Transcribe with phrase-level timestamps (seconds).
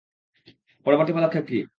[0.85, 1.59] পরবর্তী পদক্ষেপ কী?